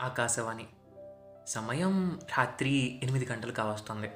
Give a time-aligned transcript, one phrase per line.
[0.00, 0.66] ఆకాశవాణి.
[1.46, 4.10] సమయం రాత్రి ఎనిమిది గంటలు కావస్తుంది.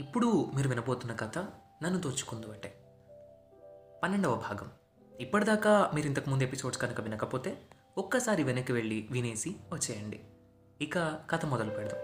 [0.00, 1.38] ఇప్పుడు మీరు వినబోతున్న కథ
[1.82, 2.74] నన్ను దోచుకుందు అంటే
[4.02, 4.70] పన్నెండవ భాగం.
[5.20, 7.62] ఇప్పటిదాకా మీరు ఇంతకుముందు ఎపిసోడ్స్ కనుక వినకపోతే
[7.98, 10.20] ఒక్కసారి వెనక్కి వెళ్ళి వినేసి వచ్చేయండి.
[10.80, 10.98] ఇక
[11.30, 12.00] కథ మొదలు పెడదాం.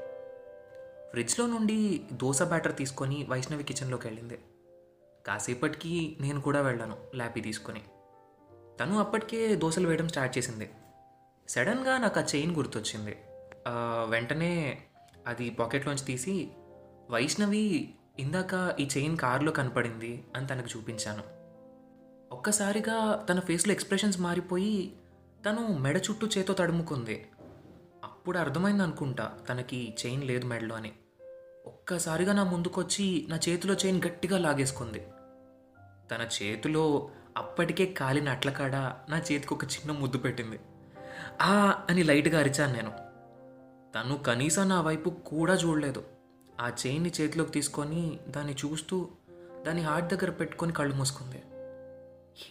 [1.11, 4.39] ఫ్రిడ్జ్లో నుండి దోశ బ్యాటర్ తీసుకొని వైష్ణవి కిచెన్లోకి వెళ్ళింది.
[5.27, 7.83] కాసేపటికి నేను కూడా వెళ్ళాను ల్యాపీ తీసుకొని.
[8.81, 10.71] తను అప్పటికే దోశలు వేయడం స్టార్ట్ చేసింది.
[11.49, 13.17] సడన్గా నాకు ఆ చైన్ గుర్తొచ్చింది.
[14.09, 14.83] వెంటనే
[15.27, 16.51] అది పాకెట్లోంచి తీసి
[17.11, 21.25] వైష్ణవి ఇందాక ఈ చైన్ కారులో కనపడింది అని తనకు చూపించాను.
[22.35, 24.93] ఒక్కసారిగా తన ఫేస్లో ఎక్స్ప్రెషన్స్ మారిపోయి
[25.47, 27.29] తను మెడ చుట్టూ చేతో తడుముకుంది.
[28.05, 30.93] అప్పుడు అర్థమైంది అనుకుంటా తనకి చైన్ లేదు మెడలో అని.
[31.67, 35.07] ఒక్కసారిగా నా ముందుకొచ్చి నా చేతిలో చైన్ గట్టిగా లాగేసుకుంది.
[36.11, 38.75] తన చేతిలో అప్పటికే కాలిన అట్లకాడ
[39.11, 40.59] నా చేతికి ఒక చిన్న ముద్దు పెట్టింది.
[41.43, 42.93] ఆ అని లైట్గా అరిచాను నేను.
[43.95, 46.05] తను కనీసం నా వైపు కూడా చూడలేదు.
[46.61, 49.09] ఆ చైన్ని చేతిలోకి తీసుకొని దాన్ని చూస్తూ
[49.67, 51.43] దాని హార్ట్ దగ్గర పెట్టుకొని కళ్ళు మూసుకుంది.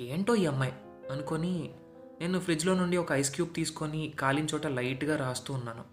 [0.02, 0.74] ఏంటో ఈ అమ్మాయి?
[1.12, 1.76] అనుకొని
[2.22, 5.84] నేను ఫ్రిడ్జ్లో నుండి ఒక ఐస్ క్యూబ్ తీసుకొని కాలిన చోట లైట్గా రాస్తూ ఉన్నాను.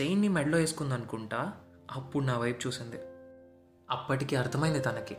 [0.00, 1.52] చైన్ని మెడలో వేసుకుంది అనుకుంటా
[1.90, 2.96] అప్పుడు నా వైపు చూసింది.
[3.90, 5.14] అప్పటికి అర్థమైంది తనకి.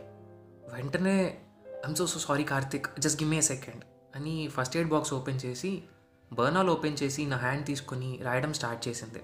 [0.74, 1.40] వెంటనే
[1.86, 2.86] I'm so so sorry Karthik.
[2.98, 3.84] Just gimme a second
[4.16, 5.82] అని ఫస్ట్ ఎయిడ్ బాక్స్ ఓపెన్ చేసి
[6.32, 9.22] బర్నాల్ ఓపెన్ చేసి నా హ్యాండ్ తీసుకొని రాయడం స్టార్ట్ చేసింది.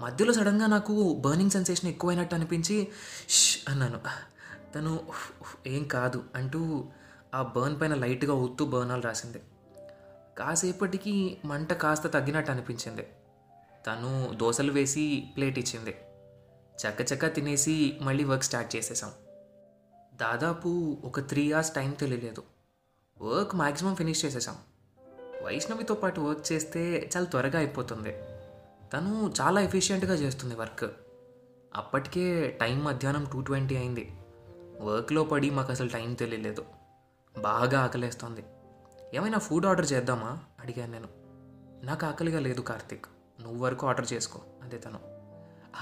[0.00, 2.88] మధ్యలో సడన్గా నాకు బర్నింగ్ సెన్సేషన్ ఎక్కువైనట్టు అనిపించి
[3.28, 4.00] ష్ అన్నాను.
[4.74, 5.06] తను
[5.66, 6.84] ఏం కాదు అంటూ
[7.34, 9.42] ఆ బర్న్ పైన లైట్గా ఊత్తూ బర్నాలు రాసింది.
[10.38, 13.06] కాసేపటికి మంట కాస్త తగ్గినట్టు అనిపించింది.
[13.86, 15.96] తను దోశలు వేసి ప్లేట్ ఇచ్చింది.
[16.86, 19.10] చక్క తినేసి మళ్ళీ వర్క్ స్టార్ట్ చేసేసాం.
[20.14, 22.42] దాదాపు ఒక త్రీ అవర్స్ టైం తెలియలేదు.
[23.22, 24.56] వర్క్ మ్యాక్సిమం ఫినిష్ చేసేసాం.
[25.42, 28.14] వైష్ణవితో పాటు వర్క్ చేస్తే చాలా త్వరగా అయిపోతుంది.
[28.92, 30.84] తను చాలా ఎఫిషియెంట్గా చేస్తుంది వర్క్
[31.74, 34.12] అప్పటికే టైం మధ్యాహ్నం టూ ట్వంటీ అయింది.
[34.80, 36.64] వర్క్లో పడి మాకు అసలు టైం తెలియలేదు.
[37.38, 38.44] బాగా ఆకలేస్తుంది.
[39.14, 40.38] ఏమైనా ఫుడ్ ఆర్డర్ చేద్దామా?
[40.60, 41.08] అడిగాను నేను.
[41.84, 43.06] నాకు ఆకలిగా లేదు కార్తిక్.
[43.40, 44.98] నువ్వు వరకు ఆర్డర్ చేసుకో అదే తను.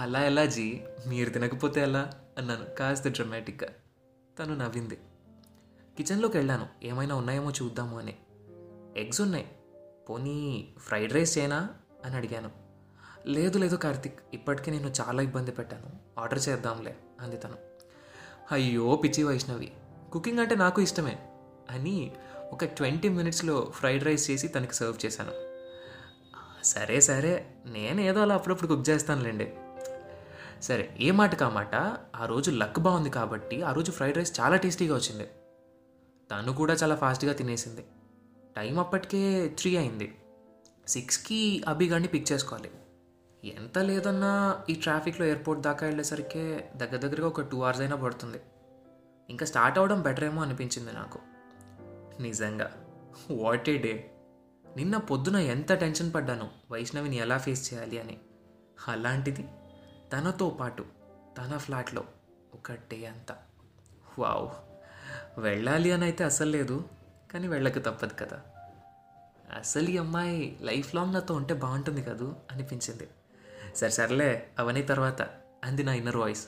[0.00, 0.82] అలా ఎలా జీ?
[1.06, 2.12] మీరు తినకపోతే ఎలా?
[2.38, 3.68] అన్నాను కాస్త డ్రమాటిక్గా
[4.38, 4.98] తను నవ్వింది.
[5.96, 6.66] కిచెన్లోకి వెళ్ళాను.
[6.82, 8.16] ఏమైనా ఉన్నాయేమో చూద్దాము అని.
[8.96, 9.46] ఎగ్స్ ఉన్నాయి.
[10.10, 11.68] పోనీ ఫ్రైడ్ రైస్ చేయనా
[12.04, 12.50] అని అడిగాను.
[13.26, 16.20] లేదు లేదు కార్తిక్ ఇప్పటికే నేను చాలా ఇబ్బంది పెట్టాను.
[16.20, 17.54] ఆర్డర్ చేద్దాంలే అంది తను.
[18.52, 19.72] అయ్యో పిచ్చి వైష్ణవి
[20.12, 21.28] కుకింగ్ అంటే నాకు ఇష్టమే
[21.70, 22.12] అని
[22.52, 25.54] ఒక ట్వంటీ మినిట్స్లో ఫ్రైడ్ రైస్ చేసి తనకి సర్వ్ చేశాను.
[26.64, 29.56] సరే సరే నేను ఏదో అలా అప్పుడప్పుడు కుక్ చేస్తానులేండి.
[30.62, 31.74] సరే ఏ మాట కా మాట?
[32.16, 35.26] ఆ రోజు లక్ బాగుంది కాబట్టి ఆ రోజు ఫ్రైడ్ రైస్ చాలా టేస్టీగా వచ్చింది.
[36.30, 37.86] తను కూడా చాలా ఫాస్ట్గా తినేసింది.
[38.56, 40.18] టైం అప్పటికే త్రీ అయింది.
[40.88, 42.70] సిక్స్కి అభిగాడిని పిక్ చేసుకోవాలి.
[43.44, 48.40] ఎంత లేదన్నా ఈ ట్రాఫిక్లో ఎయిర్పోర్ట్ దాకా వెళ్ళేసరికి దగ్గర దగ్గరగా ఒక టూ అవర్స్ అయినా పడుతుంది.
[49.30, 51.18] ఇంకా స్టార్ట్ అవ్వడం బెటర్ ఏమో అనిపించింది నాకు.
[52.22, 52.84] నిజంగా.
[53.30, 54.10] What a day.
[54.76, 58.18] నిన్న పొద్దున ఎంత టెన్షన్ పడ్డాను వైష్ణవిని ఎలా ఫేస్ చేయాలి అని.
[58.88, 59.48] అలాంటిది
[60.12, 60.84] తనతో పాటు
[61.38, 62.04] తన ఫ్లాట్లో
[62.54, 63.36] ఒక డే అంతా.
[64.18, 64.48] వావ్.
[65.40, 66.84] వెళ్ళాలి అని అయితే అసలు లేదు.
[67.34, 68.40] కానీ వెళ్ళక తప్పదు కదా.
[69.56, 73.08] అసలు ఈ అమ్మాయి లైఫ్ లాంగ్ నాతో ఉంటే బాగుంటుంది కదూ అనిపించింది.
[73.76, 75.22] సరే సర్లే అవన్నీ తర్వాత
[75.64, 76.46] అంది నా ఇన్నర్ వాయిస్.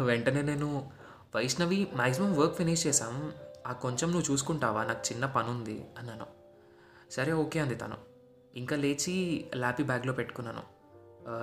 [0.00, 0.90] వెంటనే నేను
[1.36, 3.32] వైష్ణవి మ్యాక్సిమం వర్క్ ఫినిష్ చేశాం.
[3.66, 4.84] ఆ కొంచెం నువ్వు చూసుకుంటావా?
[4.84, 6.26] నాకు చిన్న పని ఉంది అన్నాను.
[7.10, 7.96] సరే ఓకే అంది తను.
[8.56, 10.62] ఇంకా లేచి ల్యాపీ బ్యాగ్లో పెట్టుకున్నాను.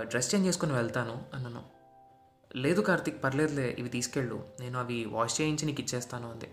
[0.02, 1.64] డ్రెస్ చేంజ్ చేసుకుని వెళ్తాను అన్నాను.
[2.56, 4.44] లేదు కార్తిక్ పర్లేదులే ఇవి తీసుకెళ్ళు.
[4.59, 6.50] నేను అవి వాష్ చేయించి నీకు ఇచ్చేస్తాను అంది.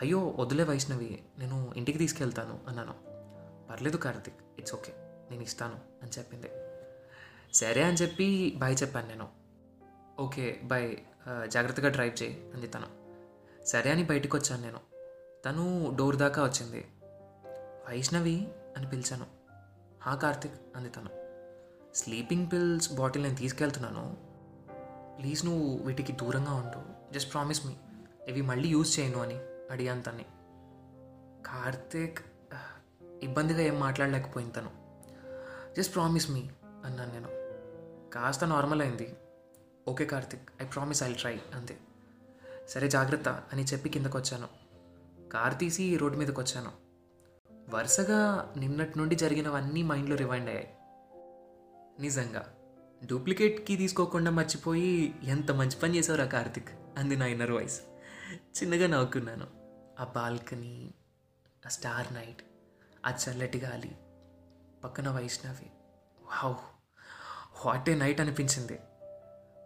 [0.00, 2.94] అయ్యో వదిలే వైష్ణవి నేను ఇంటికి తీసుకెళ్తాను అన్నాను.
[3.70, 4.92] పర్లేదు కార్తిక్ ఇట్స్ ఓకే
[5.30, 6.50] నేను ఇస్తాను అని చెప్పింది.
[7.54, 9.28] సరే అని చెప్పి బాయ్ చెప్పాను నేను.
[10.20, 10.96] ఓకే బాయ్
[11.46, 12.86] జాగ్రత్తగా డ్రైవ్ చేయి అంది తను.
[13.66, 14.80] సరే అని బయటకు వచ్చాను నేను.
[15.44, 16.86] తను డోర్ దాకా వచ్చింది.
[17.88, 19.26] వైష్ణవి అని పిలిచాను.
[20.02, 21.10] హా కార్తిక్ అంది తను.
[21.94, 24.16] స్లీపింగ్ పిల్స్ బాటిల్ నేను తీసుకెళ్తున్నాను.
[25.18, 27.12] ప్లీజ్ నువ్వు వీటికి దూరంగా ఉండు.
[27.12, 27.74] జస్ట్ ప్రామిస్ మీ
[28.28, 29.38] ఇవి మళ్ళీ యూజ్ చేయను అని.
[29.70, 30.26] అడిగాను తన్ని
[31.46, 32.20] కార్తిక్
[33.22, 34.70] ఇబ్బందిగా ఏం మాట్లాడలేకపోయింది తను.
[35.76, 36.42] జస్ట్ ప్రామిస్ మీ
[36.84, 37.30] అన్నాను నేను.
[38.10, 39.16] కాస్త నార్మల్ అయింది.
[39.88, 41.78] Okay Karthik I promise I try అంతే
[42.68, 44.48] సరే జాగ్రత్త అని చెప్పి కిందకు వచ్చాను
[45.28, 46.72] కార్ తీసి రోడ్డు మీదకి వచ్చాను
[47.74, 50.74] వరుసగా నిన్నటి నుండి జరిగినవన్నీ మైండ్లో రివైండ్ అయ్యాయి.
[52.00, 52.54] నిజంగా
[53.04, 57.80] డూప్లికేట్ కీ తీసుకోకుండా మర్చిపోయి ఎంత మంచి పని చేసావురా కార్తిక్ అంది నా ఇన్నర్ వాయిస్
[58.58, 59.59] చిన్నగా నవ్వుకున్నాను.
[60.00, 60.94] ఆ బాల్కనీ
[61.66, 62.42] ఆ స్టార్ నైట్
[63.06, 63.96] ఆ చల్లటి గాలి
[64.84, 65.70] పక్కన Vaishnavi.
[66.22, 66.56] Wow!
[67.54, 68.80] What a night అనిపించింది.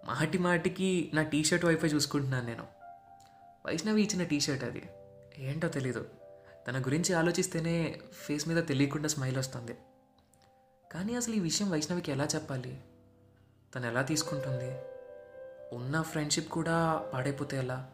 [0.04, 2.66] మాటి మాటికి నా టీషర్ట్ వైపే చూసుకుంటున్నాను నేను.
[3.66, 4.90] వైష్ణవి ఇచ్చిన టీషర్ట్ అది.
[5.38, 6.10] ఏంటో తెలీదు.
[6.68, 9.78] తన గురించి ఆలోచిస్తేనే ఫేస్ మీద తెలియకుండా స్మైల్ వస్తుంది.
[10.92, 12.84] కానీ అసలు ఈ విషయం వైష్ణవికి ఎలా చెప్పాలి?
[13.74, 14.78] తను ఎలా తీసుకుంటుంది?
[15.76, 17.90] ఉన్న ఫ్రెండ్షిప్ కూడా పాడైపోతే ఎలా?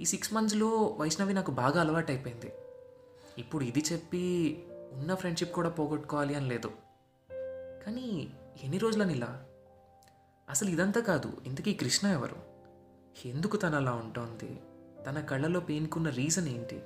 [0.00, 2.52] ఈ సిక్స్ మంత్స్లో వైష్ణవి నాకు బాగా అలవాటైపోయింది.
[3.38, 6.70] ఇప్పుడు ఇది చెప్పి ఉన్న ఫ్రెండ్షిప్ కూడా పోగొట్టుకోవాలి అని లేదు.
[7.86, 8.28] కానీ
[8.62, 9.44] ఎన్ని రోజులని ఇలా
[10.50, 12.36] అసలు ఇదంతా కాదు ఇంతకీ కృష్ణ ఎవరు?
[13.28, 14.60] ఎందుకు తను అలా ఉంటుంది?
[15.06, 16.82] తన కళ్ళలో పేనుకున్న రీజన్ ఏంటి?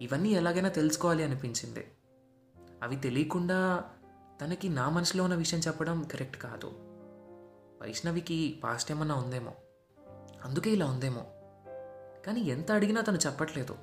[0.00, 1.86] ఇవన్నీ ఎలాగైనా తెలుసుకోవాలి అనిపించింది.
[2.82, 3.84] అవి తెలియకుండా
[4.40, 6.72] తనకి నా మనసులో ఉన్న విషయం చెప్పడం కరెక్ట్ కాదు.
[7.82, 9.52] వైష్ణవికి పాస్ట్ ఏమన్నా ఉందేమో?
[10.44, 11.26] అందుకే ఇలా ఉందేమో?
[12.26, 13.76] కానీ ఎంత అడిగినా తను చెప్పట్లేదు.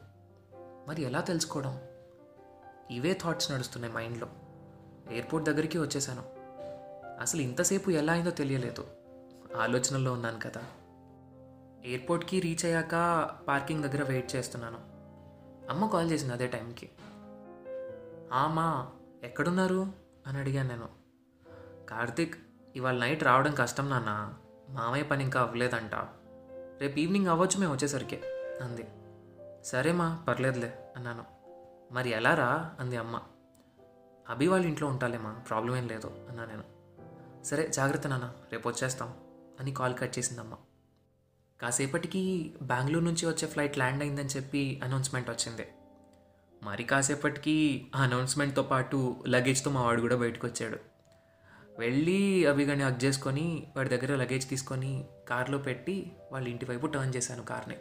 [0.87, 1.81] మరి ఎలా తెలుసుకోవడం?
[2.91, 4.27] ఇవే థాట్స్ నడుస్తున్నాయి మైండ్లో.
[5.11, 6.23] ఎయిర్పోర్ట్ దగ్గరికి వచ్చేసాను.
[7.21, 8.87] అసలు ఇంతసేపు ఎలా అయిందో తెలియలేదు.
[9.57, 10.61] ఆలోచనల్లో ఉన్నాను కదా.
[11.85, 14.77] ఎయిర్పోర్ట్కి రీచ్ అయ్యాక పార్కింగ్ దగ్గర వెయిట్ చేస్తున్నాను.
[15.69, 16.89] అమ్మ కాల్ చేసింది అదే టైంకి.
[18.33, 18.91] ఆమా
[19.23, 19.87] ఎక్కడున్నారు?
[20.27, 20.89] అని అడిగాను నేను.
[21.89, 22.35] కార్తిక్
[22.75, 24.33] ఇవాళ నైట్ రావడం కష్టం నాన్న.
[24.69, 25.95] మామయ్య పని ఇంకా అవ్వలేదంట.
[26.81, 28.21] రేపు ఈవినింగ్ అవ్వచ్చు మేము వచ్చేసరికి.
[28.61, 28.87] అంది.
[29.65, 31.23] సరేమా పర్లేదులే అన్నాను.
[31.93, 33.21] మరి ఎలారా అంది అమ్మ.
[34.29, 35.31] అభి వాళ్ళ ఇంట్లో ఉంటాలేమా?
[35.31, 36.63] ప్రాబ్లం ఏం లేదు అన్నా నేను.
[37.43, 39.13] సరే జాగ్రత్త నాన్న రేపు వచ్చేస్తాం
[39.59, 40.53] అని కాల్ కట్ చేసిందమ్మ
[41.61, 45.67] కాసేపటికి బెంగళూరు నుంచి వచ్చే ఫ్లైట్ ల్యాండ్ అయిందని చెప్పి అనౌన్స్మెంట్ వచ్చింది.
[46.63, 50.77] మరి కాసేపటికి ఆ అనౌన్స్మెంట్తో పాటు లగేజ్తో మా వాడు కూడా బయటకు వచ్చాడు.
[51.79, 57.15] వెళ్ళి అవి కానీ హక్ చేసుకొని వాడి దగ్గర లగేజ్ తీసుకొని కార్లో పెట్టి వాళ్ళ ఇంటి వైపు టర్న్
[57.15, 57.77] చేశాను కార్ని.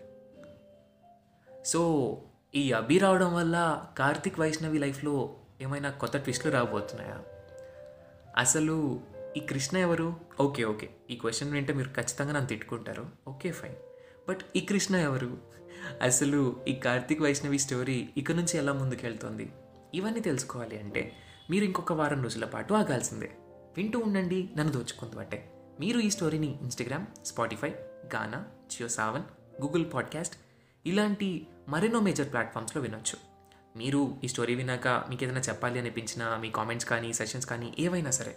[1.65, 2.23] సో
[2.55, 7.21] ఈ అభి రావడం వల్ల కార్తిక్ వైష్ణవి లైఫ్లో ఏమైనా కొత్త ట్విస్ట్లు రాబోతున్నాయా?
[8.37, 9.01] అసలు
[9.37, 10.17] ఈ కృష్ణ ఎవరు?
[10.41, 10.91] Okay okay.
[11.11, 13.07] ఈ క్వశ్చన్ వింటే మీరు ఖచ్చితంగా నన్ను తిట్టుకుంటారు.
[13.29, 13.75] Okay fine.
[14.29, 15.39] బట్ ఈ కృష్ణ ఎవరు?
[16.03, 19.53] అసలు ఈ కార్తిక్ వైష్ణవి స్టోరీ ఇక నుంచి ఎలా ముందుకెళ్తుంది?
[19.95, 21.13] ఇవన్నీ తెలుసుకోవాలి అంటే
[21.51, 23.33] మీరు ఇంకొక వారం రోజుల పాటు ఆగాల్సిందే.
[23.77, 27.69] వింటూ ఉండండి నన్ను దోచుకుంది అంటే మీరు ఈ స్టోరీని Instagram Spotify
[28.15, 29.23] Gaana Jio Saavn
[29.63, 30.37] Google podcast
[30.87, 33.33] ఇలాంటి మరెన్నో మేజర్ ప్లాట్ఫామ్స్లో వినొచ్చు.
[33.77, 38.37] మీరు ఈ స్టోరీ విన్నాక మీకు ఏదైనా చెప్పాలి అనిపించిన మీ కామెంట్స్ కానీ సెషన్స్ కానీ ఏవైనా సరే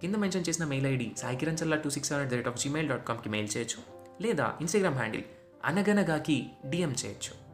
[0.00, 3.56] కింద మెన్షన్ చేసిన mail ID Saikiranchalla two six seven rate of Gmail dot కామ్కి mail
[3.56, 3.82] చేయొచ్చు.
[4.22, 5.24] లేదా ఇన్స్టాగ్రామ్ హ్యాండిల్
[5.64, 7.48] అనగనగాకి డిఎం చేయొచ్చు.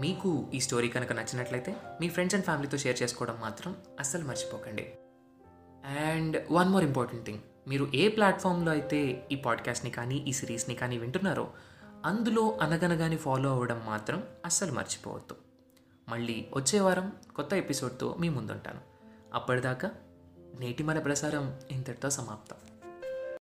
[0.00, 4.92] మీకు ఈ స్టోరీ కనుక నచ్చినట్లయితే మీ ఫ్రెండ్స్ అండ్ ఫ్యామిలీతో షేర్ చేసుకోవడం మాత్రం అస్సలు మర్చిపోకండి.
[6.00, 7.38] And one more important thing
[7.68, 11.52] మీరు ఏ ప్లాట్ఫామ్లో అయితే ఈ పాడ్కాస్ట్ని కానీ ఈ సిరీస్ని కానీ వింటున్నారో
[12.04, 15.36] అందులో అనగనగాని ఫాలో అవ్వడం మాత్రం అస్సలు మర్చిపోవద్దు.
[16.08, 18.80] మళ్ళీ వచ్చే వారం కొత్త ఎపిసోడ్తో మీ ముందుంటాను.
[19.34, 19.90] అప్పటిదాకా
[20.60, 22.56] నేటి మన ప్రసారం ఇంతటితో సమాప్తం.